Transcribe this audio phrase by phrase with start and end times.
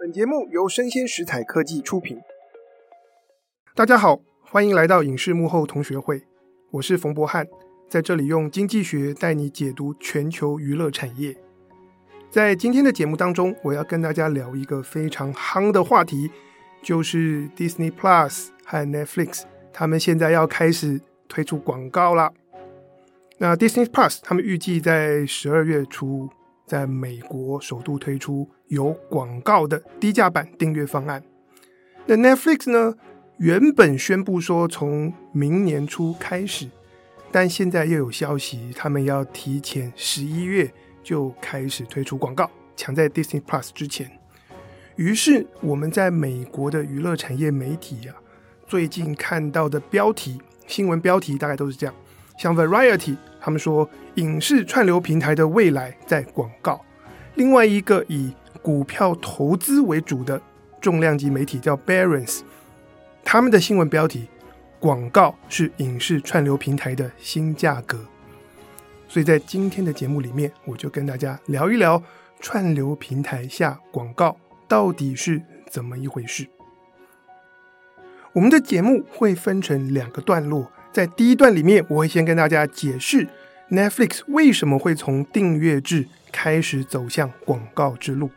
[0.00, 2.20] 本节目由生鲜食材科技出品。
[3.74, 6.22] 大家好，欢迎来到影视幕后同学会，
[6.70, 7.44] 我是冯博翰，
[7.88, 11.36] 在这里用经济学带你解读全球娱乐产业。
[12.30, 16.30] 在今天的节目当中，我要跟大家聊一个非常夯的话题，
[16.80, 19.42] 就是 Disney Plus 和 Netflix，
[19.72, 22.32] 他们现在要开始推出广告了。
[23.38, 26.28] 那 Disney Plus 他们预计在十二月初
[26.68, 31.22] 在美国首度推出有广告的低价版订阅方案。
[32.06, 32.94] 那 Netflix 呢，
[33.38, 36.68] 原本宣布说从明年初开始，
[37.32, 40.70] 但现在又有消息，他们要提前十一月
[41.02, 44.10] 就开始推出广告，抢在 Disney Plus 之前。
[44.96, 48.14] 于是我们在美国的娱乐产业媒体啊，
[48.66, 51.94] 最近看到的标题新闻标题大概都是这样，
[52.38, 53.16] 像 Variety。
[53.40, 56.84] 他们说，影视串流平台的未来在广告。
[57.34, 60.40] 另外一个以股票投资为主的
[60.80, 62.40] 重量级媒体叫 Barron's，
[63.24, 64.28] 他们的新闻标题：
[64.80, 68.04] 广告是影视串流平台的新价格。
[69.06, 72.02] 所以在今天的节目里面，我就跟大家聊一聊
[72.40, 76.46] 串流平台下广告到底是怎么一回事。
[78.32, 80.70] 我们的节目会分成两个段落。
[80.92, 83.26] 在第一段里面，我会先跟大家解释
[83.70, 88.30] Netflix 为什么会从订阅制开始走向广告之路。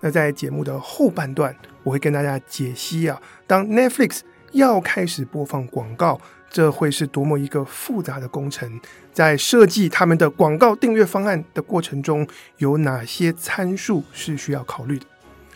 [0.00, 1.54] 那在节目的后半段，
[1.84, 4.20] 我会跟大家解析啊，当 Netflix
[4.52, 6.20] 要开始播放广告，
[6.50, 8.80] 这会是多么一个复杂的工程。
[9.12, 12.26] 在设计他们的广告订阅方案的过程中，
[12.56, 15.06] 有哪些参数是需要考虑的？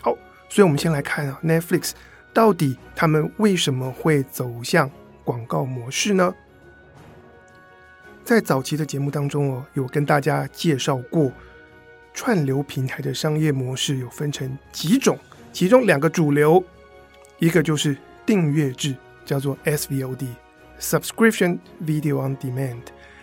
[0.01, 0.17] 好，
[0.49, 1.93] 所以我们先来看啊，Netflix
[2.33, 4.89] 到底他们为什么会走向
[5.27, 6.35] 广告模式呢？
[8.25, 11.33] 在早期的节目当中哦，有跟大家介绍过
[12.15, 15.19] 串流平台的商业模式有分成几种，
[15.53, 16.65] 其中两个主流，
[17.39, 22.81] 一个就是订阅制，叫做 SVOD（Subscription Video on Demand），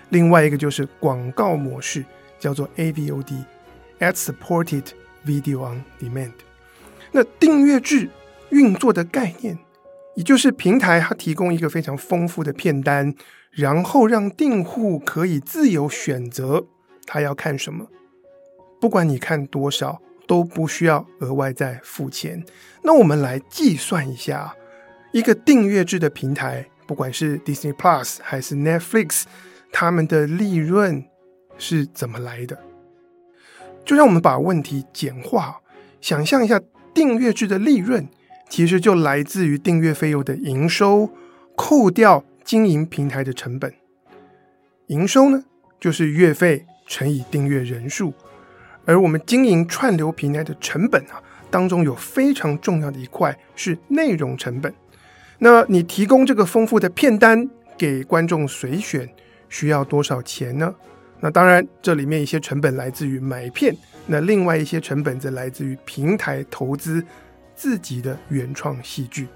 [0.10, 2.06] 另外一个就是广告模式，
[2.40, 4.84] 叫做 AVOD（Ad-Supported
[5.26, 6.34] Video on Demand）。
[7.12, 8.08] 那订阅制
[8.50, 9.58] 运作的概念。
[10.16, 13.14] 也就是平台它提供一个非常丰富的片单，
[13.52, 16.66] 然后让订户可以自由选择
[17.06, 17.88] 他要看什么，
[18.80, 22.46] 不管你看多少都不需要额外再付钱。
[22.84, 24.56] 那我们来计算一下，
[25.12, 29.24] 一个订阅制的平台，不管是 Disney Plus 还是 Netflix，
[29.72, 31.04] 他们的利润
[31.58, 32.58] 是怎么来的？
[33.84, 35.60] 就让我们把问题简化，
[36.00, 36.62] 想象一下
[36.94, 38.08] 订阅制的利润。
[38.50, 41.10] 其实就来自于订阅费用的营收，
[41.56, 43.74] 扣掉经营平台的成本。
[44.88, 45.44] 营收呢，
[45.80, 48.14] 就是月费乘以订阅人数。
[48.86, 54.74] 而我们经营串流平台的成本啊，当中有非常重要的一块是内容成本。
[55.40, 59.10] 那你提供这个丰富的片单给观众随选，
[59.50, 60.76] 需要多少钱呢？
[61.22, 63.74] 那当然，这里面一些成本来自于买片，
[64.06, 67.04] 那另外一些成本则来自于平台投资。
[67.56, 69.28] 自己的原创戏剧，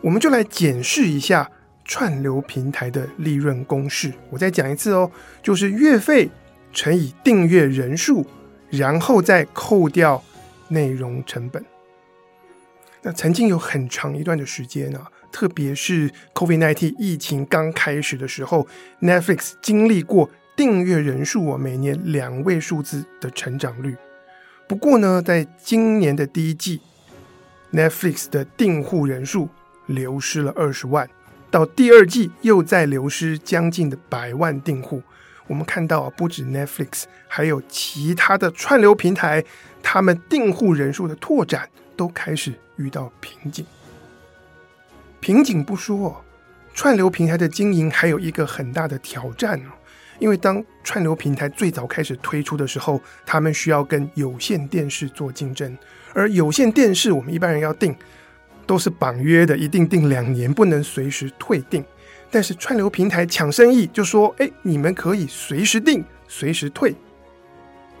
[0.00, 1.50] 我们就来检视一下
[1.84, 4.12] 串流平台的利润公式。
[4.30, 5.10] 我再讲一次哦，
[5.42, 6.30] 就是月费
[6.72, 8.26] 乘以订阅人数，
[8.70, 10.22] 然后再扣掉
[10.68, 11.64] 内容成本。
[13.02, 18.66] 那曾经有很长一段的时间啊，特别是 COVID-19 疫情刚开始的时候
[19.00, 23.96] ，Netflix 经历过订阅人数啊每年两位数字的成长率。
[24.66, 26.80] 不过呢，在今年的第一季
[27.72, 29.48] ，Netflix 的订户人数
[29.86, 31.08] 流失了二十万，
[31.50, 35.02] 到第二季又再流失将近的百万订户。
[35.46, 39.44] 我们看到啊，不止 Netflix，还有其他的串流平台，
[39.82, 43.64] 他们订户人数的拓展都开始遇到瓶颈。
[45.20, 46.22] 瓶颈不说，
[46.74, 49.60] 串流平台的经营还有一个很大的挑战。
[50.18, 55.76] 因为当串流平台最早开始推出的时候，他们需要跟有线电视做竞争，
[56.12, 57.94] 而有线电视我们一般人要订，
[58.66, 61.84] 都是绑约的，一定订两年，不能随时退订。
[62.30, 66.94] 但是串流平台抢生意，就说：“哎，你们可以随时订，随时退。”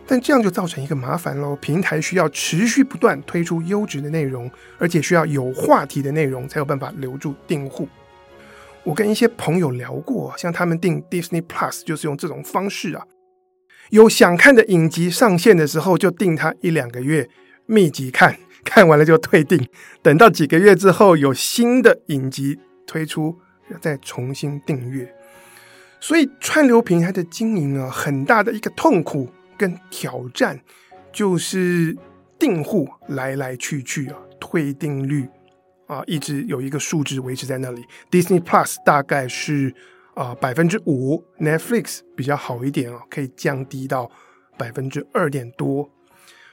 [0.06, 7.88] 但这样就造成一个麻烦喽，平台需要持续不断推出优质的内容，而且需要有话题的内容，才有办法留住订户。
[8.88, 13.04] 我跟一些朋友聊过，像他们订 Disney Plus 就是用这种方式啊，
[13.90, 17.28] 有想看的影集上线的时候就订它一两个月，
[17.66, 19.68] 密集看，看完了就退订，
[20.00, 23.38] 等到几个月之后有新的影集推出，
[23.78, 25.14] 再重新订阅。
[26.00, 30.58] 所以串流平台的经营啊，很大的一个痛苦跟挑战
[31.12, 31.94] 就是
[32.38, 35.28] 订户来来去去啊，退订率
[35.88, 37.84] 啊，一直有一个数值维持在那里。
[38.10, 39.74] Disney Plus 大概是
[40.14, 44.08] 啊百分之五，Netflix 比较好一点啊，可以降低到
[44.56, 45.90] 百分之二点多。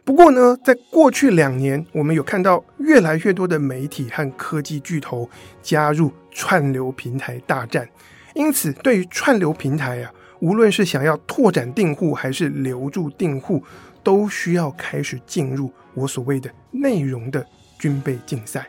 [0.06, 5.30] 不过呢，在过去两年，我们有看到越来越多的媒体和科技巨头
[5.62, 7.90] 加入串流平台大战，
[8.36, 13.64] 因此对于串流平台啊，无论是想要拓展订户还是留住订户，
[14.04, 17.46] 都需要开始进入我所谓的内容的
[17.80, 18.66] 军备竞赛。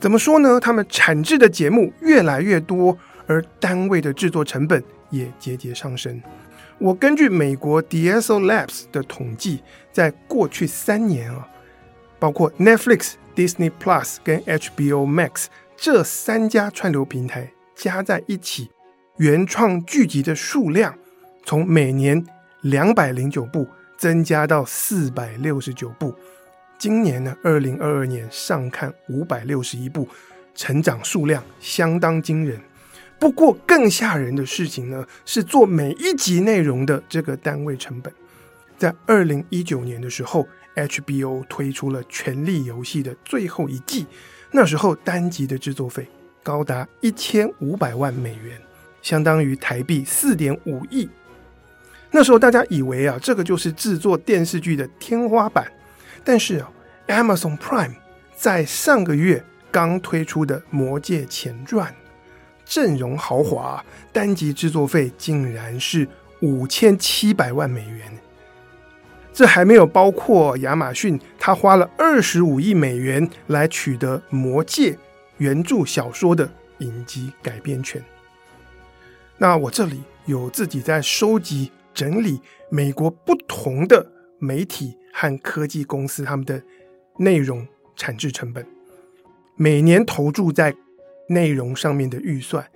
[0.00, 0.60] 怎么说呢？
[0.60, 2.96] 他们产制的节目越来越多，
[3.26, 6.20] 而单位的制作成本也节节上升。
[6.78, 9.62] 我根据美国 DSO Labs 的统计，
[9.92, 11.48] 在过去三年啊，
[12.18, 15.46] 包括 Netflix、Disney Plus 跟 HBO Max
[15.76, 18.70] 这三家串流平台加在一起，
[19.18, 20.94] 原创剧集的数量
[21.44, 22.22] 从每年
[22.60, 23.66] 两百零九部
[23.96, 26.14] 增加到四百六十九部。
[26.78, 30.08] 今年呢，二零二二年上看五百六十一部，
[30.54, 32.60] 成长数量相当惊人。
[33.18, 38.12] 不过更吓人的事情呢，是做每一集内容的这个单位成本。
[38.76, 44.06] 在二零一九年的时候，HBO 推出了《权力游戏》的最后一季，
[44.50, 46.06] 那时候单集的制作费
[46.42, 48.60] 高达一千五百万美元，
[49.00, 51.08] 相当于台币四点五亿。
[52.10, 55.66] 那时候大家以为啊，这个就是制作电视剧的天花板。
[56.24, 56.64] 但是
[57.06, 57.94] ，Amazon Prime
[58.34, 61.92] 在上个月刚推出的《魔戒前传》。
[62.66, 66.08] 阵容豪华，单集制作费竟然是
[66.40, 68.18] 五千七百万美元，
[69.34, 74.92] 这还没有包括亚马逊，他花了二十五亿美元来取得《魔戒》
[75.36, 78.02] 原著小说的影集改编权。
[79.36, 82.40] 那我这里有自己在收集整理
[82.70, 86.60] 美国不同的媒体和科技公司他们的
[87.18, 87.66] 内容
[87.96, 88.66] 产制成本，
[89.56, 90.74] 每年投注在。
[91.26, 92.68] 内容上面的预算，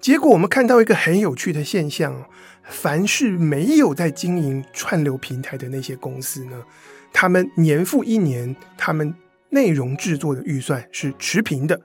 [0.00, 2.24] 结果我们看到一个很有趣的现象：
[2.64, 6.64] 凡是没有在经营串流平台的那些公司呢，
[7.12, 9.14] 他们年复一年，他们
[9.50, 11.78] 内容制作的预算是持平的。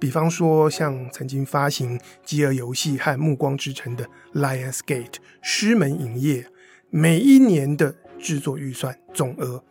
[0.00, 4.04] 比方说，像曾经发行《饥饿游戏》和《暮光之城》的
[4.34, 6.44] Lionsgate 狮门影业，
[6.90, 9.62] 每一年的制作预算总额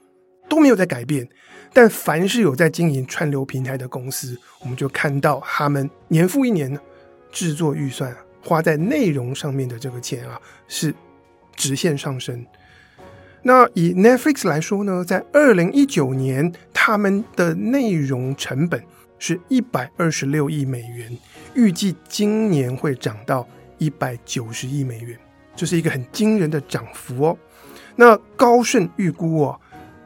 [0.48, 1.28] 都没有在改变。
[1.74, 6.80] 但凡是有在经营串流平台的公司，我们就看到他们年复一年呢，
[7.32, 8.14] 制作预算
[8.44, 10.94] 花在内容上面的这个钱啊，是
[11.56, 12.46] 直线上升。
[13.44, 18.84] 那以 Netflix 来说呢，在二零一九年，他们的内容成本
[19.18, 21.18] 是一百二十六亿美元，
[21.56, 25.18] 预计今年会涨到一百九十亿美元，
[25.56, 27.38] 这是一个很惊人的涨幅哦。
[27.96, 29.60] 那高盛预估哦。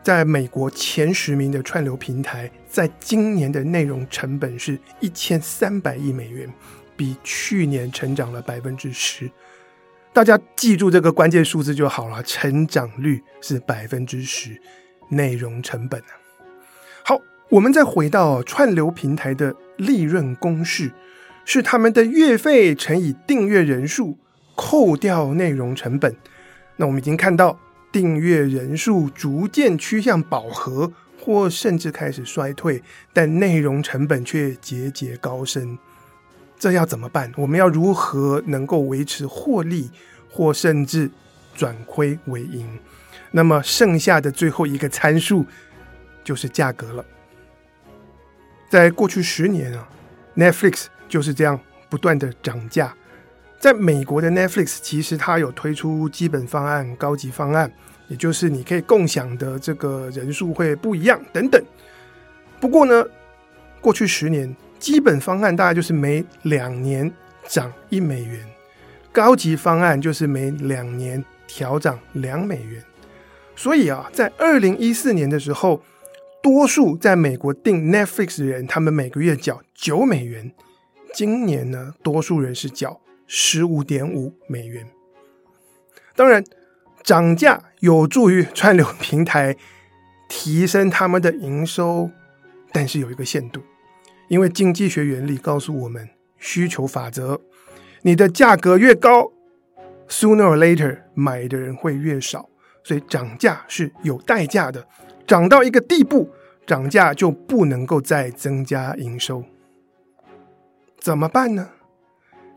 [0.04, 6.48] 在美国前十名的串流平台，在今年的内容成本是一千三百亿美元，
[6.96, 9.28] 比去年成长了百分之十。
[10.14, 14.56] 大家记住这个关键数字就好了，成长率是百分之十，
[15.10, 16.00] 内容成本。
[17.04, 20.92] 好，我们再回到串流平台的利润公式，
[21.46, 24.20] 是他们的月费乘以订阅人数，
[24.54, 26.16] 扣掉内容成本。
[26.76, 27.60] 那我们已经看到。
[27.96, 32.84] 订阅人数逐渐趋向饱和，或甚至开始衰退，
[33.14, 35.78] 但内容成本却节节高升。
[36.60, 37.32] 这要怎么办？
[37.38, 39.90] 我们要如何能够维持获利，
[40.30, 41.10] 或甚至
[41.56, 42.68] 转亏为盈？
[43.32, 45.46] 那么剩下的最后一个参数
[46.22, 47.06] 就是价格了。
[48.70, 49.88] 在过去十年啊
[50.36, 51.58] ，Netflix 就是这样
[51.90, 52.94] 不断的涨价。
[53.58, 57.72] 在美国的 Netflix，其实它有推出基本方案、高级方案，
[58.08, 61.64] 也就是你可以共享的这个人数会不一样等等。
[62.60, 63.06] 不过呢，
[63.82, 67.12] 过去十年基本方案大概就是每两年
[67.48, 68.40] 涨一美元，
[69.12, 72.84] 高级方案就是每两年调涨两美元。
[73.56, 75.82] 所以啊，在二零一四年的时候，
[76.42, 80.52] 多数在美国订 Netflix 的人，他们每个月缴九美元。
[81.14, 83.02] 今年呢，多数人是缴。
[83.28, 84.86] 十五点五美元。
[86.16, 86.44] 当然，
[87.06, 89.56] 涨价有助于串流平台
[90.28, 92.10] 提升他们的营收，
[92.72, 93.62] 但是有一个限度，
[94.28, 96.10] 因为经济学原理告诉我们，
[96.40, 97.40] 需求法则，
[98.02, 99.32] 你的价格越高
[100.10, 102.50] ，sooner or later 买的人会越少，
[102.84, 104.88] 所以涨价是有代价的。
[105.28, 106.32] 涨到一个地步，
[106.66, 109.44] 涨价就不能够再增加营收，
[111.00, 111.70] 怎么办呢？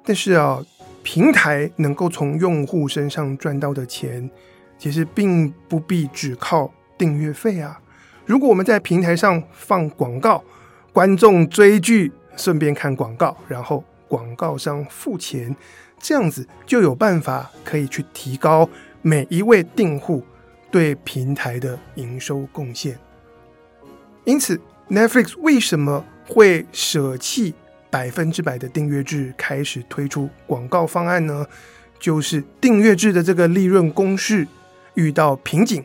[0.05, 0.64] 但是啊，
[1.10, 4.30] 平台能够从用户身上赚到的钱，
[4.76, 7.80] 其实并不必只靠订阅费啊。
[8.26, 10.44] 如果我们在平台上放广告，
[10.92, 15.56] 观众追剧顺便看广告，然后广告商付钱，
[15.98, 18.68] 这样子就有办法可以去提高
[19.00, 20.22] 每一位订户
[20.70, 22.98] 对平台的营收贡献。
[24.24, 24.60] 因此
[24.90, 27.54] ，Netflix 为什么会舍弃
[27.90, 31.47] 百分之百的订阅制，开始推出广告方案呢？
[31.99, 34.47] 就是订阅制的这个利润公式
[34.95, 35.83] 遇到瓶颈，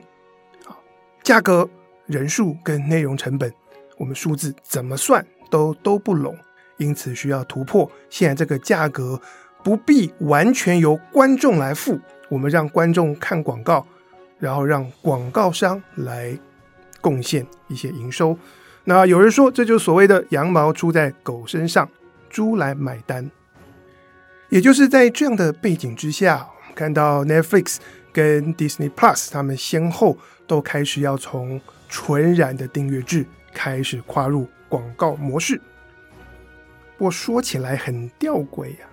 [0.66, 0.78] 啊，
[1.24, 1.68] 价格、
[2.06, 3.52] 人数跟内容成本，
[3.98, 6.38] 我们数字怎么算都都不拢，
[6.78, 7.92] 因此需要突破。
[8.12, 9.20] 现在这个价格
[9.64, 13.88] 不必完全由观众来付，我们让观众看广告，
[14.38, 16.38] 然后让广告商来
[17.02, 18.38] 贡献一些营收。
[18.86, 21.90] 那有人说，这就是所谓的羊毛出在狗身上，
[22.30, 23.30] 猪来买单。
[24.50, 27.78] 也就是在这样的背景之下，我们看到 Netflix
[28.12, 35.62] 跟 Disney Plus 他们先后都开始要从纯然的订阅制开始跨入广告模式。
[36.98, 38.86] 不过说起来很吊诡呀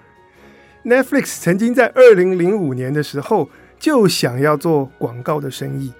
[0.85, 5.93] ，Netflix 曾经在二零零五年的时候就想要做广告的生意，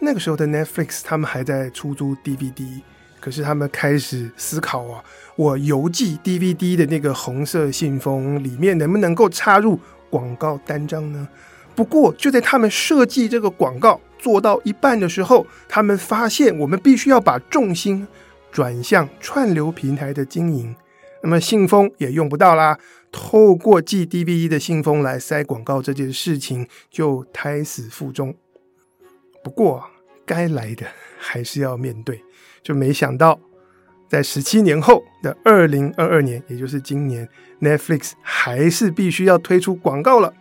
[0.00, 2.80] 那个时候的 Netflix 他们还在出租 DVD。
[3.24, 5.02] 可是他们开始思考啊，
[5.34, 11.26] 我邮寄 DVD 的那个红色信封里面能不能够插入广告单张呢？
[11.74, 18.06] 不过就在他们设计这个广告做到一半的时候，他们发现我们必须要把重心
[18.52, 20.76] 转向串流平台的经营，
[21.22, 22.78] 那么信封也用不到啦，
[23.10, 28.34] 透过寄 DVD 的信封来塞广告这件事情就胎死腹中。
[29.42, 29.82] 不过
[30.26, 30.84] 该来的
[31.18, 32.22] 还是要面对。
[32.64, 33.38] 就没想到，
[34.08, 37.28] 在十七年后的二零二二年，也就是今年
[37.60, 40.34] ，Netflix 还是必须要推出广告了。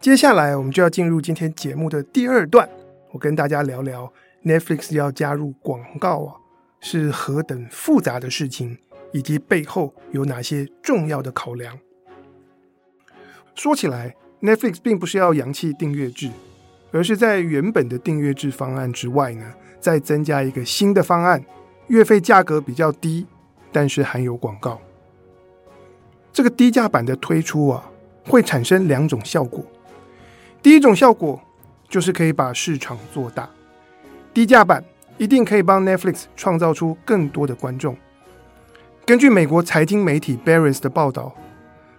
[0.00, 2.68] 接下来，我们就要进入今天节目的第二段，
[3.12, 4.12] 我跟大家聊聊
[4.44, 6.34] Netflix 要加入广告啊，
[6.80, 8.78] 是何等复杂的事情，
[9.12, 11.78] 以及背后有哪些重要的考量。
[13.54, 16.30] 说起来，Netflix 并不是要扬弃订阅制，
[16.92, 21.44] 而是在原本的订阅制方案之外呢，再增加一个新的方案，
[21.86, 23.26] 月费价格比较低，
[23.72, 24.80] 但是含有广告。
[26.32, 27.90] 这个低价版的推出啊，
[28.24, 29.64] 会产生两种效果。
[30.62, 31.40] 第一种效果
[31.88, 33.48] 就是可以把市场做大，
[34.34, 34.84] 低价版
[35.16, 37.96] 一定可以帮 Netflix 创造出更多的观众。
[39.04, 41.34] 根据美国财经媒体 Barron's 的报道，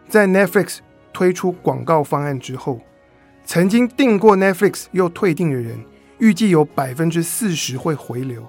[0.08, 0.78] 在 Netflix
[1.12, 2.80] 推出广告方案之后，
[3.46, 5.80] 曾经订过 Netflix 又退订的人。
[6.20, 8.48] 预计有百分之四十会回流，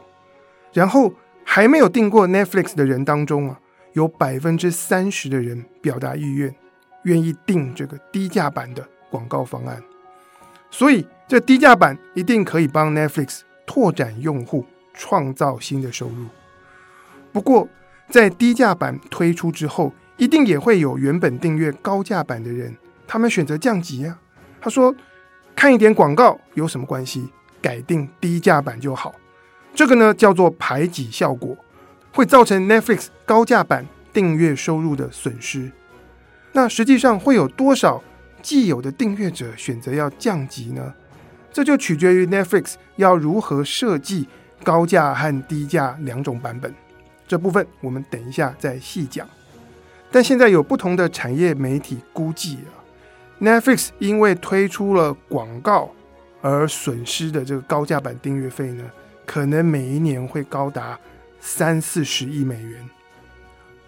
[0.73, 1.12] 然后
[1.45, 3.59] 还没有订过 Netflix 的人当中啊，
[3.93, 6.55] 有百分之三十的人表达意愿，
[7.05, 9.83] 愿意订这个低价版的广告方案。
[10.71, 16.27] 所以这低价版一定可以帮 Netflix 拓展用户，创造新的收入。
[17.33, 17.69] 不过
[18.09, 24.19] 在低价版推出之后，一定也会有原本订阅高价版的人，他们选择降级啊。
[24.61, 24.95] 他说
[25.57, 29.14] ：“看一点广告有什么关系？”改定低价版就好，
[29.75, 31.57] 这个呢叫做排挤效果，
[32.12, 35.71] 会造成 Netflix 高价版订阅收入的损失。
[36.52, 38.02] 那实际上会有多少
[38.43, 40.95] 既有的订阅者选择要降级呢？
[41.52, 44.29] 这就取决于 Netflix 要如何设计
[44.64, 46.75] 高价和低价两种版本。
[47.29, 49.29] 这部分我们等一下再细讲。
[50.11, 52.71] 但现在有不同的产业媒体估计啊
[53.40, 55.90] ，Netflix 因为推出了广告。
[56.42, 58.90] 而损失的这个高价版订阅费呢，
[59.26, 60.99] 可能每一年会高达
[61.38, 62.88] 三四十亿美元，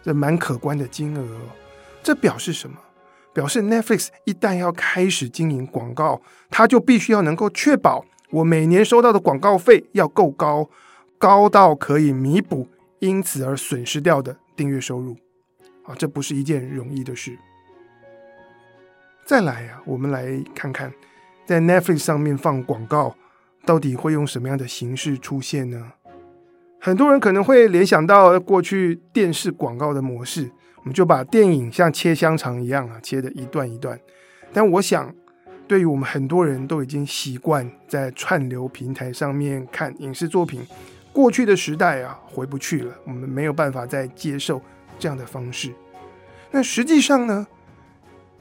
[0.02, 1.40] 这蛮可观的金额哦。
[2.02, 2.76] 这表示什么？
[3.32, 10.68] 表示 Netflix 一旦要开始经营广告，它就必须要能够确保我每年收到的广告费要够高，
[11.16, 12.68] 高到可以弥补
[12.98, 15.16] 因此而损失掉的订阅收入。
[15.84, 17.38] 啊，这不是一件容易的事。
[19.24, 20.92] 再来啊，我们来看看。
[21.44, 23.14] 在 Netflix 上面放广告，
[23.64, 25.92] 到底会用什么样的形式出现呢？
[26.80, 33.98] 很多人可能会联想到过去电视广告的模式，我们就把电影像切香肠一样啊，切的一段一段。
[34.52, 35.14] 但我想，
[35.68, 40.60] 对于我们很多人都已经习惯在串流平台上面看影视作品，
[41.12, 44.60] 过去的时代啊，回不去了，我们没有办法再接受
[44.98, 45.72] 这样的方式。
[46.50, 47.46] 那实际上呢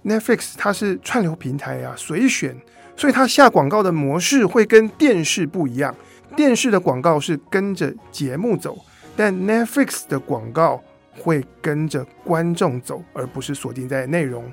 [0.04, 2.56] ，Netflix 它是串流平台啊，随选。
[3.02, 5.96] 所以它下广告的模式会跟电视不一样，
[6.36, 8.78] 电视的广告是跟着节目走，
[9.16, 10.80] 但 Netflix 的广告
[11.18, 14.44] 会跟着观众走，而不是锁定在内容。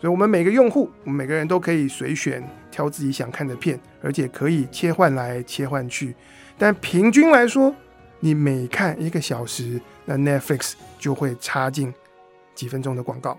[0.02, 2.42] 以，我们每个用户，我们每个人都可以随选
[2.72, 6.12] 挑自己想看的片，而且可以切换来切换去。
[6.58, 7.72] 但平均来说，
[8.18, 11.94] 你每看一个小时，那 Netflix 就会插进
[12.52, 13.38] 几分钟的广告。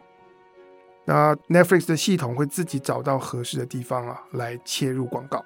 [1.05, 5.43] 那 Netflix 的系统会自己找到合适的地方啊，来切入广告。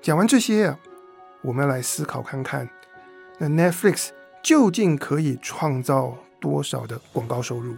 [0.00, 0.78] 讲完这些啊，
[1.42, 2.68] 我们来思考看看，
[3.38, 4.08] 那 Netflix
[4.42, 7.76] 究竟可以创造多少的广告收入？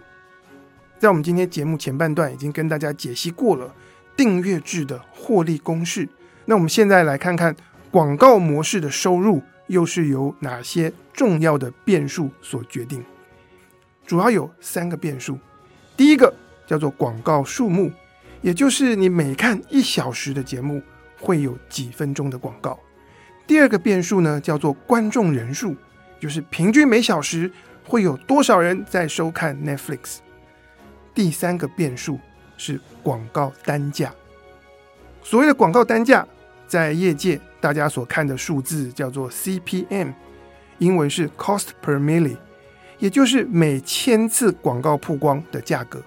[0.97, 3.71] 在我们今天节目前半段已经跟大家解析过了
[4.17, 6.09] 订阅制的获利公式。
[6.45, 7.55] 那我们现在来看看
[7.91, 13.05] 广告模式的收入又是由哪些重要的变数所决定？
[14.07, 15.37] 主要有三个变数。
[15.97, 16.33] 第一个
[16.67, 17.91] 叫做广告数目，
[18.41, 20.81] 也就是你每看一小时的节目
[21.19, 22.77] 会有几分钟的广告。
[23.47, 25.75] 第二个变数呢叫做观众人数，
[26.19, 27.51] 就是平均每小时
[27.83, 30.17] 会有多少人在收看 Netflix。
[31.13, 32.19] 第三个变数
[32.57, 34.13] 是广告单价。
[35.23, 36.27] 所谓的广告单价，
[36.67, 40.13] 在业界大家所看的数字叫做 CPM，
[40.79, 42.37] 英文是 Cost per Million
[42.99, 46.01] 也就是每千次广告曝光的价格。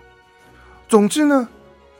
[0.88, 1.48] 总之呢，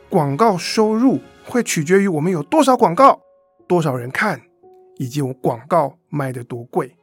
[0.09, 3.21] 广告收入会取决于我们有多少广告、
[3.67, 4.41] 多少人看，
[4.97, 6.97] 以及我广告卖的多贵。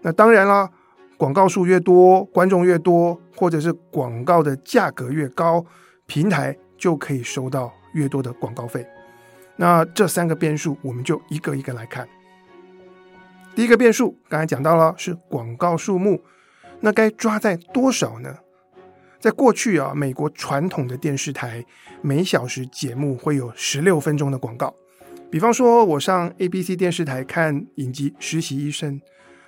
[0.00, 0.70] 那当然啦。
[1.18, 5.64] 广告数越多，观众越多，或者是广告的价格越高，
[6.04, 8.84] 平台就可以收到越多的广告费。
[9.54, 12.08] 那这三个变数，我们就一个一个来看。
[13.54, 16.20] 第一个变数，刚才讲到了是广告数目，
[16.82, 18.36] 那该抓在多少呢？
[19.20, 21.64] 在过去啊，美国传统的电视台
[22.00, 24.74] 每小时节目会有十六分钟的广告。
[25.30, 29.00] 比方说，我上 ABC 电视台看影集《实习医生》。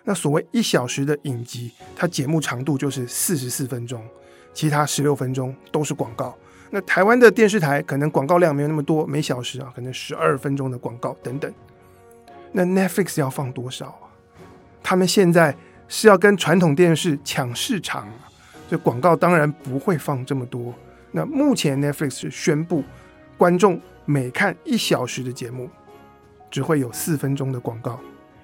[0.05, 4.01] 那所谓一小时的影集，它节目长度就是四十四分钟，
[4.53, 6.37] 其他十六分钟都是广告。
[6.71, 11.53] 那台湾的电视台可能广告量没有那么多，每小时啊可能十二分钟的广告等等。
[12.53, 14.07] 那 Netflix 要放多少啊？
[14.83, 15.57] 他们现在
[15.89, 18.29] 是要跟传统电视抢市场啊，
[18.69, 20.75] 所以广告当然不会放这么多。
[21.11, 22.83] 那目前 Netflix 是宣布，
[23.37, 25.69] 观众每看一小时的节目，
[26.51, 27.99] 只会有四分钟的广告。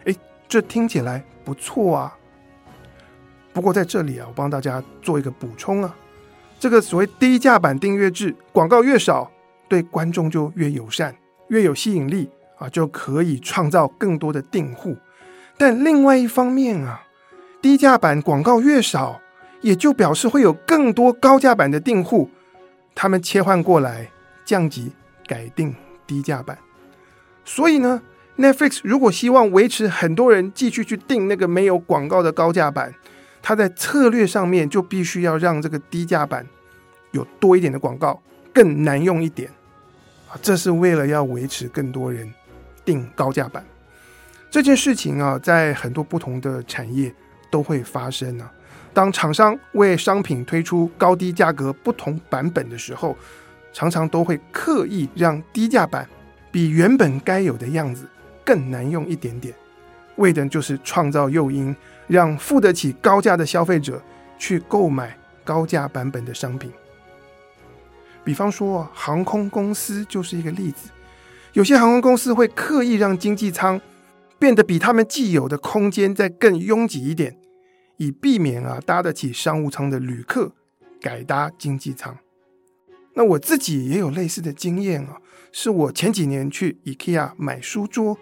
[0.04, 0.16] 诶。
[0.48, 2.18] 这听起来不错啊，
[3.52, 5.96] 不过在这里啊，我帮大家做一个补充啊，
[6.58, 9.30] 这个所谓低价版订阅制，广告越少，
[9.68, 11.14] 对观众就越友善，
[11.50, 14.96] 越有吸引力啊，就可以创造更多的订户。
[15.56, 17.00] 但另外一方面啊，
[17.62, 19.20] 低价版广告越少，
[19.60, 22.30] 也就表示会有更多高价版的订户，
[22.94, 24.10] 他们切换过来
[24.44, 24.92] 降级
[25.26, 25.74] 改订
[26.06, 26.58] 低价版，
[27.44, 28.02] 所以呢。
[28.38, 32.94] Netflix 如果希望维持很多人继续去订那个没有广告的高价版，
[33.42, 36.46] 它在策略上面就必须要让这个低价版
[37.10, 38.18] 有多一点的广告，
[38.50, 39.50] 更难用一点
[40.30, 40.40] 啊！
[40.40, 42.32] 这是为了要维持更多人
[42.82, 43.62] 订高价版。
[44.50, 47.14] 这件事情啊，在很多不同的产业
[47.50, 48.50] 都会发生啊。
[48.92, 53.16] 当厂商为商品推出高低价格不同版本的时候，
[53.72, 56.08] 常常都会刻意让低价版
[56.50, 58.06] 比原本该有的样子。
[58.42, 59.54] 更难用一点点，
[60.16, 61.76] 为的就是创造诱因，
[62.08, 64.02] 让付得起高价的消费者
[64.38, 66.72] 去购买高价版本的商品。
[68.24, 70.90] 比方说，航空公司就是一个例子。
[71.52, 73.80] 有些航空公司会刻意让经济舱
[74.40, 77.38] 变得比他们既有的空间再更拥挤一点，
[77.98, 80.53] 以避免啊搭得起商务舱的旅客
[81.00, 82.18] 改搭经济舱。
[83.14, 85.18] 那我自己也有类似的经验啊，
[85.53, 88.18] 是我前几年去 IKEA 买书桌。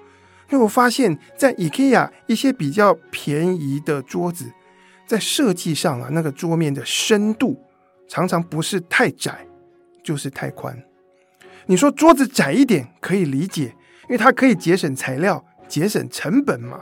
[0.51, 4.51] 因为我发现，在 IKEA 一些比较便宜的桌子，
[5.07, 7.63] 在设计上啊，那个桌面的深度
[8.09, 9.47] 常常不是太窄，
[10.03, 10.83] 就是太宽。
[11.67, 16.81] 你说桌子窄一点可以理解，因为它可以节省材料、节省成本嘛。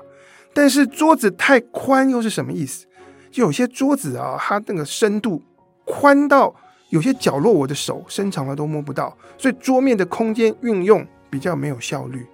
[0.55, 2.87] 但是桌子太宽又是什么意思？
[3.31, 5.43] 就有些桌子啊，它那个深度
[5.85, 6.55] 宽到
[6.89, 12.27] 有些角落，我的手伸长了都摸不到，所以桌面的空间运用比较没有效率。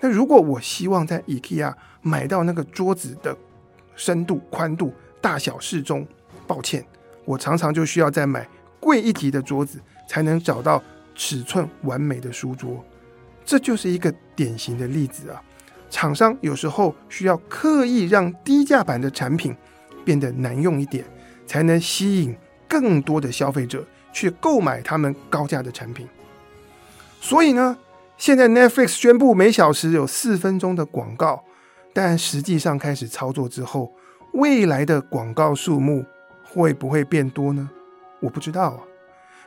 [0.00, 3.34] 那如果我希望在 IKEA 买到那个桌子的
[3.94, 6.06] 深度、宽度、大小适中，
[6.46, 6.84] 抱歉，
[7.24, 8.46] 我常常就需要再买
[8.78, 10.82] 贵一级的桌子，才能找到
[11.14, 12.84] 尺寸完美的书桌。
[13.46, 15.40] 这就是一个典型的例子啊！
[15.88, 19.56] 厂商有时候需要刻意让低价版的产品
[20.04, 21.04] 变得难用一点，
[21.46, 22.36] 才能吸引
[22.68, 26.08] 更多的消费者去购买他们高价的产品。
[27.20, 27.78] 所以呢，
[28.18, 31.44] 现在 Netflix 宣布每小时有四分钟的广告，
[31.94, 33.92] 但实际上开始操作之后，
[34.32, 36.04] 未来的广告数目
[36.42, 37.70] 会不会变多呢？
[38.18, 38.80] 我不知道啊。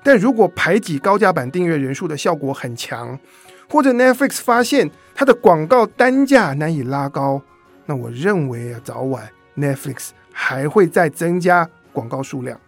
[0.02, 3.20] 但如果排挤高价版订阅人数的效果很强，
[3.70, 7.42] 或者 Netflix 发现它的广告单价难以拉高，
[7.86, 12.60] 那我认为啊，早晚 Netflix 还会再增加广告数量。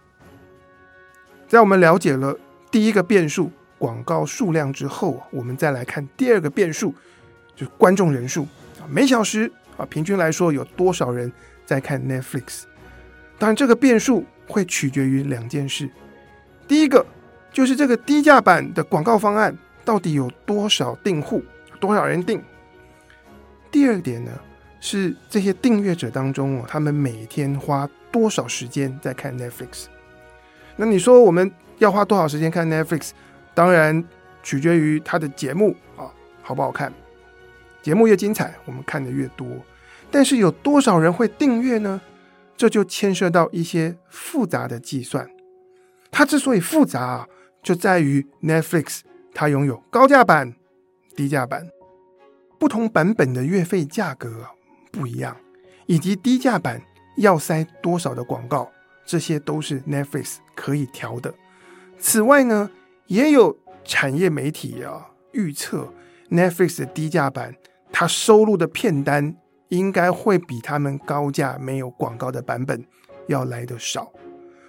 [1.48, 2.38] 在我们了解了
[2.70, 6.94] 第一个变数广告数量之后啊，我们再来看第二个变数，
[7.54, 8.42] 就是观众人数
[8.80, 11.30] 啊，每小时啊，平均来说有多少人
[11.66, 12.62] 在看 Netflix？
[13.38, 15.90] 当然，这个变数会取决于两件事。
[16.68, 17.04] 第一个
[17.52, 21.42] 就是这个低价版的广告方案到底有多少订户，
[21.80, 22.42] 多少人订。
[23.70, 24.30] 第二点呢，
[24.80, 29.86] 是这些订阅者当中哦，他们每天花多少时间在看 Netflix。
[30.76, 33.10] 那你说我们要花多少时间看 Netflix？
[33.54, 34.02] 当然
[34.42, 36.10] 取决于它的节目啊，
[36.42, 36.92] 好不好看。
[37.82, 39.46] 节目越精彩，我们看的越多。
[40.10, 42.00] 但是有多少人会订阅呢？
[42.56, 45.28] 这就牵涉到一些复杂的计算。
[46.10, 47.28] 它之所以复杂啊，
[47.62, 49.00] 就在于 Netflix
[49.34, 50.54] 它拥有高价版、
[51.16, 51.68] 低价版，
[52.58, 54.46] 不同版本的月费价格
[54.90, 55.36] 不一样，
[55.86, 56.80] 以及低价版
[57.16, 58.70] 要塞多少的广告，
[59.04, 61.34] 这些都是 Netflix 可以调的。
[61.98, 62.70] 此外呢，
[63.06, 65.92] 也有产业媒体啊预测
[66.30, 67.54] Netflix 的低价版
[67.90, 69.36] 它收录的片单
[69.68, 72.84] 应该会比他们高价没有广告的版本
[73.28, 74.12] 要来得少。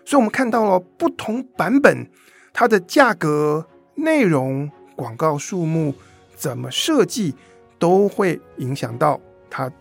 [0.06, 2.10] 所以，我们看到了不同版本，
[2.52, 5.94] 它的价格、内容、广告数目
[6.36, 7.36] 怎么设计，
[7.78, 9.72] 都会影响到它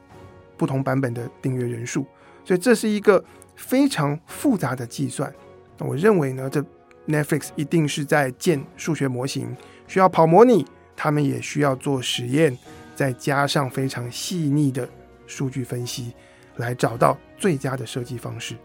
[0.57, 2.07] 不同版本的订阅人数。
[2.45, 3.25] 所以，这是一个
[3.57, 5.33] 非常复杂的计算。
[5.79, 6.65] 我认为呢，这
[7.07, 9.57] Netflix 一定是在建数学模型，
[9.89, 12.57] 需要跑模拟，他们也需要做实验，
[12.95, 14.89] 再加上非常细腻的
[15.27, 16.13] 数据分析，
[16.57, 18.57] 来找到最佳的设计方式。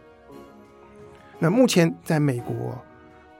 [1.39, 2.77] 那目前在美国，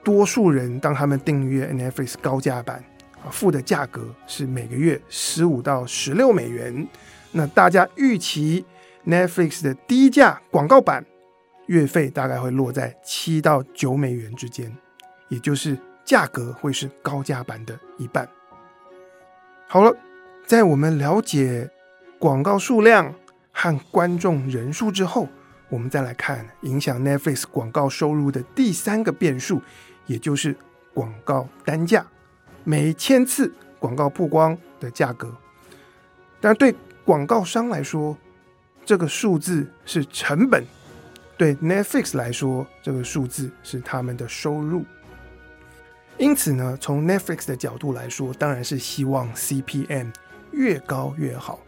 [0.07, 2.81] 多数人当他们订阅 Netflix 高价版
[3.21, 6.87] 啊，付的价格是每个月十五到十六美元。
[7.33, 8.65] 那大家预期
[9.05, 11.05] Netflix 的低价广告版
[11.65, 14.73] 月费大概会落在七到九美元之间，
[15.27, 18.25] 也就是价格会是高价版的一半。
[19.67, 19.93] 好了，
[20.45, 21.69] 在我们了解
[22.17, 23.13] 广告数量
[23.51, 25.27] 和观众人数之后。
[25.69, 29.61] 我们再来看影响 Netflix 广告收入的第三个变数，
[30.07, 30.55] 也就是
[30.93, 32.05] 广告单价，
[32.63, 35.31] 每千次广告曝光的价格。
[36.41, 36.73] 但对
[37.05, 38.17] 广告商来说，
[38.83, 40.63] 这个数字是成本；
[41.37, 44.83] 对 Netflix 来说，这个数字是他们的收入。
[46.17, 50.11] 因此呢，从 Netflix 的角度来说，当然是希望 CPM
[50.51, 51.59] 越高越好。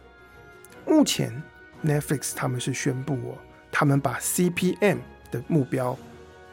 [0.86, 1.42] 目前
[1.84, 3.38] Netflix 他们是宣布哦。
[3.70, 4.98] 他们把 CPM
[5.30, 5.96] 的目标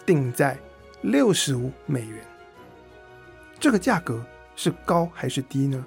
[0.05, 0.55] 定在
[1.01, 2.19] 六十五美元，
[3.59, 4.23] 这个价格
[4.55, 5.85] 是高还是低呢？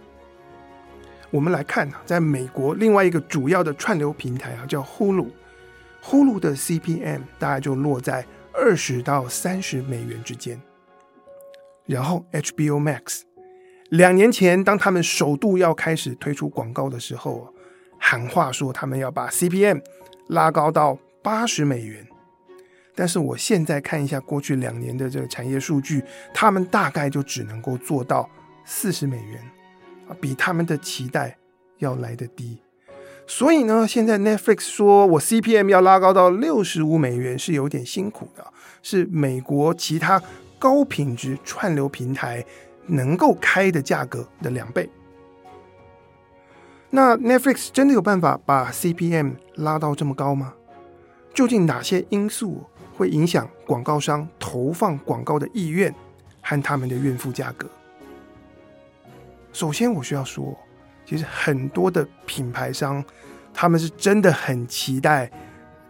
[1.31, 10.61] 我们来看啊，在美国另外一个主要的串流平台啊，叫 Hulu，Hulu 的 CPM 大概就落在二十到三十美元之间。
[11.87, 13.23] 然后 HBO Max，
[13.91, 17.53] 两年前当他们首度要开始推出广告的时候，
[17.99, 19.83] 喊话说他们要把 CPM
[20.29, 20.99] 拉高到。
[21.23, 22.09] 八十美元，
[22.95, 26.03] 但是我现在看一下过去两年的这个产业数据，
[26.35, 28.29] 他们大概就只能够做到
[28.65, 29.41] 四十美元，
[30.09, 31.37] 啊，比他们的期待
[31.79, 32.59] 要来得低。
[33.27, 38.45] 所以呢，现在 Netflix 说我 CPM 要拉高到六十五美元是有点辛苦的，
[38.83, 40.21] 是美国其他
[40.59, 42.45] 高品质串流平台
[42.87, 44.91] 能够开的价格的两倍。
[46.91, 50.55] 那 Netflix 真的有办法把 CPM 拉到这么高吗？
[51.33, 52.65] 究竟哪些因素
[53.01, 55.91] 会影响广告商投放广告的意愿
[56.43, 57.67] 和他们的愿付价格？
[59.55, 60.55] 首先，我需要说，
[61.07, 63.03] 其实很多的品牌商
[63.55, 65.31] 他们是真的很期待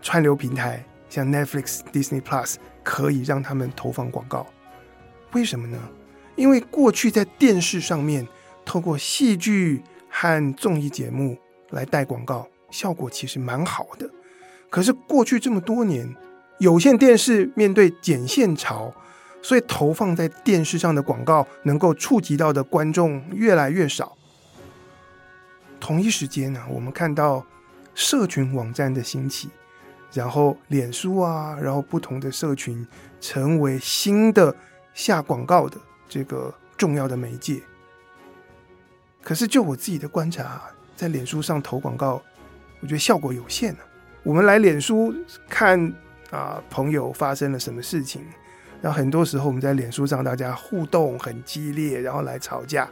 [0.00, 4.46] 串流平台像 Netflix、Disney Plus 可以让他们投放广告。
[5.32, 5.76] 为什么呢？
[6.36, 8.24] 因为过去在电视上面
[8.64, 11.36] 透过戏剧和综艺节目
[11.70, 14.08] 来带广告，效果其实蛮好的。
[14.70, 16.08] 可是过去这么多年，
[16.60, 18.94] 有线电视面对剪线潮，
[19.40, 24.14] 所以投放在电视上的广告能够触及到的观众越来越少。
[25.80, 27.42] 同一时间呢，我们看到
[27.94, 29.48] 社群网站的兴起，
[30.12, 32.86] 然后脸书啊，然后不同的社群
[33.22, 34.54] 成为新的
[34.92, 35.78] 下广告的
[36.10, 37.62] 这个重要的媒介。
[39.22, 40.60] 可是就我自己的观察，
[40.94, 42.22] 在脸书上投广告，
[42.80, 43.80] 我觉得效果有限呢。
[44.22, 45.14] 我们来脸书
[45.48, 45.90] 看
[46.30, 48.24] 啊，朋友发生了什么事情，
[48.80, 52.88] 然后很多时候我们在脸书上大家互动很激烈，然后来吵架。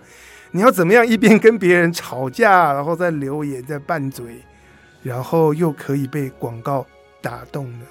[0.51, 4.43] 你要怎么样一边跟别人吵架，然后再留言再拌嘴，
[5.03, 6.87] 然后又可以被广告
[7.21, 7.87] 打动呢？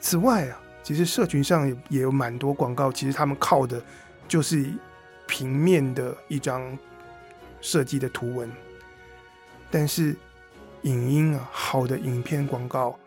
[0.00, 3.80] 此外啊，其实社群上也也有蛮多广告，其实他们靠的
[4.26, 4.68] 就是
[5.28, 6.76] 平面的一张
[7.60, 8.50] 设计的图文。
[9.70, 10.16] 但是
[10.82, 12.98] 影音啊，好的影片广告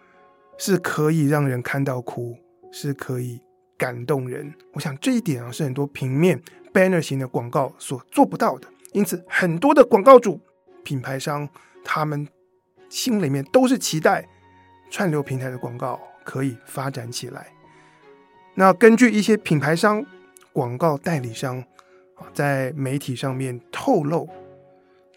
[0.58, 2.36] 是可以让人看到哭，
[2.72, 3.41] 是可以
[3.78, 4.54] 感动人。
[4.74, 6.41] 我想这一点啊，是很多平面
[6.74, 8.68] banner 型的广告所做不到的。
[8.94, 10.39] 因此，很多的广告主、
[10.84, 11.48] 品牌商，
[11.84, 12.28] 他们
[12.89, 14.28] 心里面都是期待
[14.89, 16.00] 串流平台的广告。
[16.26, 17.54] 可以发展起来。
[18.56, 20.04] 那根据一些品牌商、
[20.52, 21.60] 广告代理商
[22.15, 24.28] 啊，在媒体上面透露，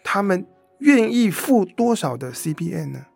[0.03, 0.45] 他们
[0.81, 3.07] 愿意付多少的 CPM 呢？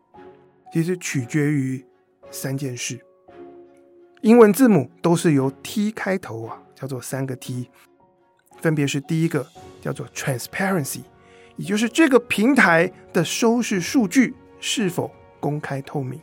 [0.74, 1.86] 其实取决于
[2.34, 3.00] 三件事。
[4.22, 7.70] 英文字母都是由 T 开头啊，叫做三个 T，
[8.60, 9.48] 分别是第一个
[9.82, 11.04] 叫做 Transparency，
[11.58, 16.20] 也就是这个平台的收视数据是否公开透明。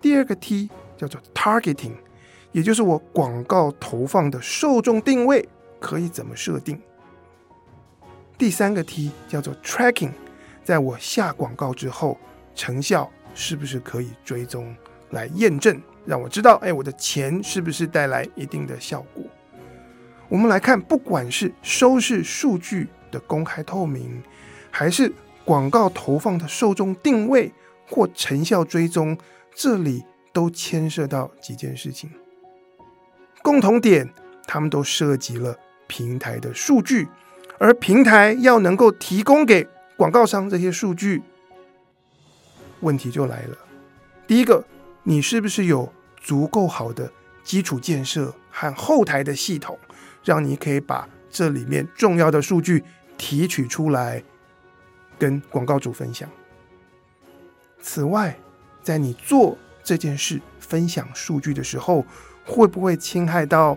[0.00, 1.94] 第二个 T 叫做 targeting，
[2.52, 5.48] 也就是我广告投放的受众定位
[5.80, 6.80] 可以怎么设定。
[8.36, 10.12] 第三个 T 叫做 tracking，
[10.62, 12.18] 在我下广告之后，
[12.54, 14.74] 成效是不是可以追踪
[15.10, 19.24] 来验证，让我知道，哎，我的钱是不是带来一定的效果？
[20.28, 24.22] 我们来看，不管是收视数据的公开透明，
[24.70, 25.12] 还是
[25.44, 27.52] 广告投放的受众定位
[27.88, 29.18] 或成效追踪。
[29.52, 32.08] 这里都牵涉到几件事情，
[33.42, 34.08] 共同点，
[34.46, 37.08] 他们都涉及了平台的数据，
[37.58, 41.20] 而平台要能够提供给广告商这些数据，
[42.78, 43.58] 问题就来了。
[44.28, 44.64] 第一个，
[45.02, 47.10] 你是不是有足够好的
[47.42, 49.78] 基础建设和后台的系统，
[50.22, 52.84] 让你可以把这里面重要的数据
[53.16, 54.22] 提取出来，
[55.18, 56.28] 跟广告主分享？
[57.80, 58.36] 此外，
[58.82, 62.04] 在你做这件事、分享数据的时候，
[62.44, 63.76] 会不会侵害到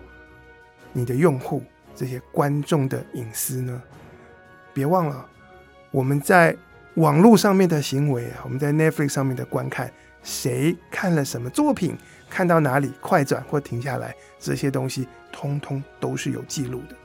[0.92, 1.62] 你的用户、
[1.94, 3.82] 这些观众的隐私呢？
[4.74, 5.26] 别忘了，
[5.90, 6.54] 我们在
[6.96, 9.90] 网络上面的行为，我们在 Netflix 上面的观看，
[10.24, 11.96] 谁看了什么作品，
[12.28, 16.96] 看到哪里快转或停下来，这些东西通通都是有记录的。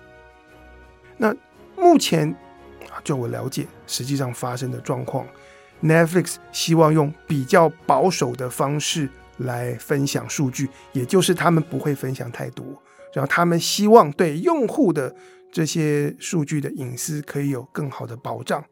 [1.17, 1.35] 那
[1.75, 2.27] 目前
[2.89, 5.27] 啊，就我了解，实际上发生的状况。
[5.81, 12.65] Netflix 希望用比较保守的方式来分享数据，也就是他们不会分享太多，
[13.13, 15.15] 然后他们希望对用户的
[15.51, 18.63] 这些数据的隐私可以有更好的保障。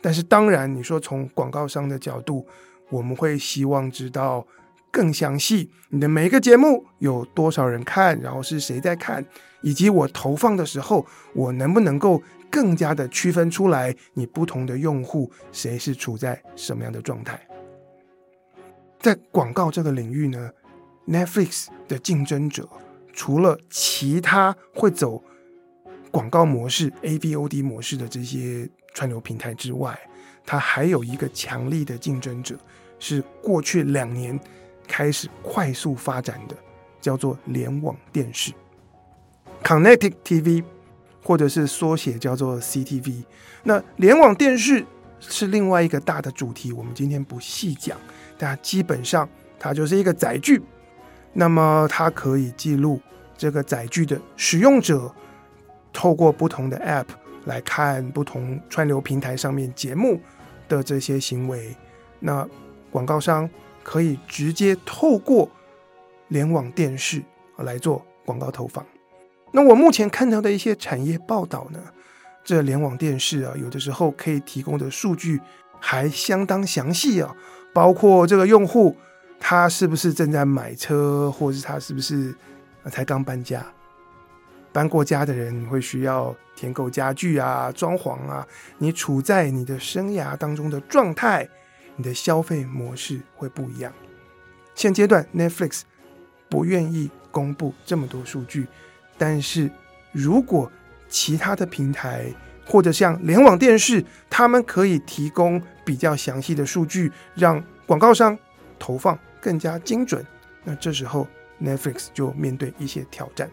[0.00, 2.46] 但是当然，你说从广告商的角度，
[2.92, 4.46] 我们会希望知道
[4.92, 9.24] 更详细，你的每一个节目有多少人看，然后是谁在看，
[9.62, 12.22] 以及我投放的时候，我能不能够。
[12.52, 17.40] 更加的区分出来，你不同的用户谁是处在什么样的状态。
[19.00, 20.50] 在广告这个领域呢
[21.08, 22.68] ，Netflix 的竞争者
[23.14, 25.24] 除了其他会走
[26.10, 29.98] 广告模式 AVOD 模式的这些串流平台之外，
[30.44, 32.58] 它还有一个强力的竞争者，
[33.02, 34.38] 是过去两年
[34.86, 36.54] 开始快速发展的，
[37.00, 38.52] 叫做联网电视。
[39.64, 40.62] （Connected TV）。
[41.24, 43.22] 或者是缩写叫做 CTV，
[43.62, 44.84] 那联网电视
[45.20, 47.96] 是另外一个大的主题，我们今天不细讲，
[48.36, 50.60] 但基本上它就是一个载具，
[51.32, 53.00] 那么它可以记录
[53.38, 55.14] 这个载具的使用者
[55.92, 57.06] 透过不同的 App
[57.44, 60.20] 来看不同串流平台上面节目
[60.68, 61.76] 的这些行为，
[62.18, 62.44] 那
[62.92, 63.48] 广告商
[63.82, 65.50] 可以直接透过
[66.28, 67.20] 联网电视
[67.56, 68.86] 来做广告投放。
[69.50, 71.80] 那我目前看到的一些产业报道呢，
[72.44, 75.40] 这联网电视啊，有的时候可以提供的数据
[75.80, 77.34] 还相当详细啊，
[77.72, 78.96] 包括这个用户
[79.40, 82.34] 他是不是正在买车，或者是他是不是
[82.90, 83.64] 才刚搬家，
[84.72, 88.46] 搬过家的人会需要添购家具啊、装潢啊，
[88.78, 91.48] 你处在你的生涯当中的状态，
[92.02, 93.92] 的消费模式会不一样。
[94.74, 95.82] 现阶段 Netflix
[96.48, 98.66] 不愿意公布这么多数据。
[99.16, 99.70] 但是，
[100.10, 100.70] 如果
[101.08, 102.26] 其他的平台
[102.66, 108.36] 或者像联网电视，他们可以提供比较详细的数据，让广告商
[108.78, 110.26] 投放更加精准，
[110.64, 111.28] 那这时候
[111.62, 113.48] Netflix 就面对一些挑战。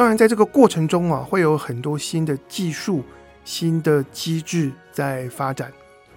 [0.00, 3.04] 当然，在这个过程中啊，会有很多新的技术、
[3.44, 5.70] 新的机制在发展。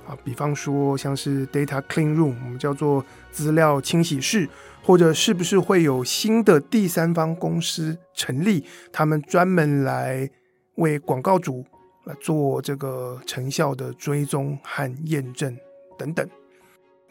[0.07, 4.47] 啊，比方说像是 data clean room，我们叫做资料清洗室，
[4.81, 10.29] 或者是不是会有新的第三方公司成立，他们专门来
[10.75, 11.65] 为广告主
[12.05, 15.53] 来做这个成效的追踪和验证
[15.97, 16.25] 等等。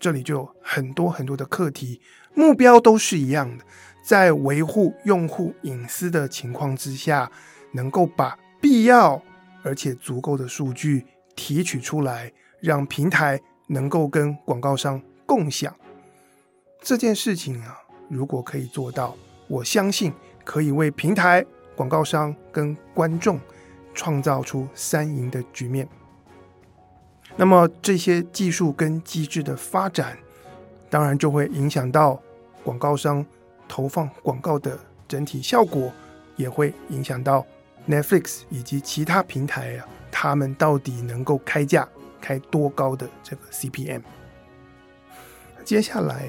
[0.02, 2.00] 这里就有很多很多的课题，
[2.34, 3.64] 目标都是一样的，
[4.04, 7.30] 在维护用户隐私的情况之下，
[7.74, 9.22] 能够把必要
[9.62, 12.32] 而且足够的数据提取出来。
[12.60, 15.74] 让平台能够跟广告商共享
[16.80, 17.76] 这件事情啊，
[18.08, 19.16] 如果可以做到，
[19.48, 20.12] 我相信
[20.44, 23.40] 可以为平台、广告商跟观众
[23.94, 25.88] 创造出三赢的局面。
[27.36, 30.16] 那么这些技术跟机制的发展，
[30.90, 32.20] 当然就会影响到
[32.62, 33.24] 广告商
[33.68, 35.92] 投放广告的整体效果，
[36.36, 37.46] 也会影响到
[37.88, 41.88] Netflix 以及其他平台啊，他们到底能够开价。
[42.24, 44.00] 开多高的这个 CPM？
[45.64, 46.28] 接下来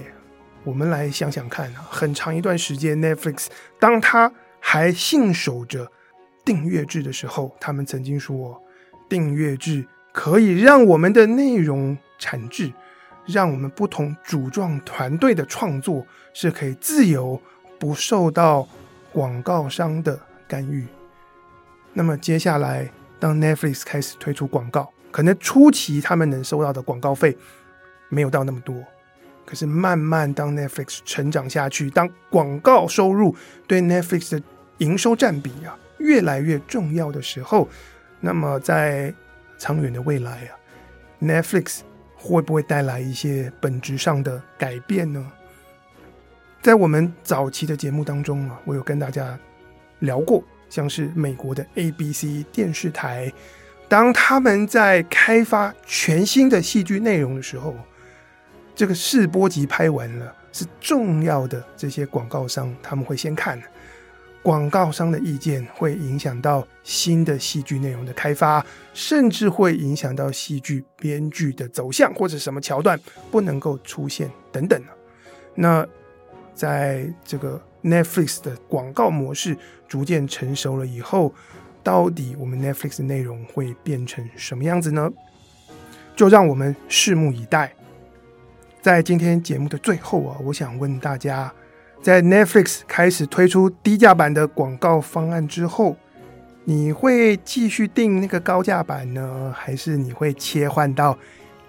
[0.63, 3.45] 我们来想想看啊，很长一段时间，Netflix
[3.79, 5.91] 当他还信守着
[6.43, 8.59] 订阅制的时候，他们曾经说，
[9.07, 12.71] 订阅制可以让我们的内容产制，
[13.25, 17.41] 让我们不同主创团队的创作是可以自由，
[17.77, 18.65] 不受到
[19.11, 20.85] 广告商的干预。
[21.93, 27.35] 那么接下来，当 Netflix 开始推出广告，可能初期他们能收到的广告费
[28.09, 28.75] 没有到那么多，
[29.45, 33.35] 可是慢慢当 Netflix 成长下去，当广告收入
[33.67, 34.43] 对 Netflix 的
[34.77, 37.67] 营收占比啊越来越重要的时候，
[38.19, 39.13] 那么在
[39.57, 40.51] 长远的未来啊
[41.21, 41.79] ，Netflix
[42.15, 45.31] 会不会带来一些本质上的改变呢？
[46.61, 49.37] 在我们早期的节目当中啊，我有跟大家
[49.99, 53.31] 聊过，像是美国的 ABC 电视台。
[53.89, 57.75] 当他们在开发全新的戏剧内容的时候，
[58.73, 63.67] 这个试播集拍完了，是重要的这些广告商他们会先看的，
[64.43, 72.99] 广告商的意见会影响到新的戏剧内容的开发，甚至会影响到戏剧编剧的走向或者什么桥段
[73.31, 74.79] 不能够出现等等。
[75.55, 75.87] 那
[76.53, 81.33] 在这个 Netflix 的广告模式逐渐成熟了以后。
[81.85, 85.11] 到底我们 Netflix 的内容会变成什么样子呢？
[86.15, 87.75] 就让我们拭目以待。
[88.81, 91.53] 在今天节目的最后啊，我想问大家，
[92.03, 95.95] 在 Netflix 开始推出低价版的广告方案之后，
[96.65, 101.17] 你会继续订那个高价版呢，还是你会切换到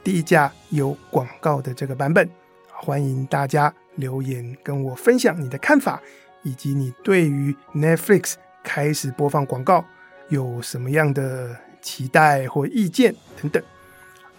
[0.03, 2.29] 低价有广告的这个版本？
[2.73, 6.03] 欢迎大家留言跟我分享你的看法，
[6.43, 9.85] 以及你对于 Netflix 开始播放广告。
[10.31, 13.63] 有什么样的期待或意见等等，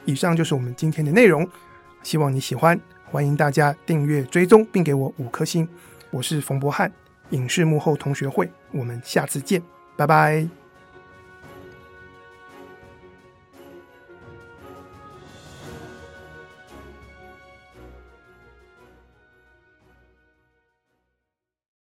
[0.03, 1.47] 以上就是我们今天的内容，
[2.03, 2.77] 希望你喜欢，
[3.15, 5.65] 欢迎大家订阅追踪并给我五颗星。
[6.11, 6.91] 我是冯博翰，
[7.29, 9.61] 影视幕后同学会，我们下次见，
[9.95, 10.45] 拜拜。